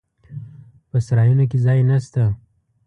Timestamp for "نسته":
1.89-2.23